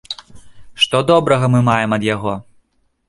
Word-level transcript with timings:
Што 0.85 1.01
добрага 1.11 1.49
мы 1.57 1.61
маем 1.69 1.91
ад 1.99 2.03
яго? 2.15 2.33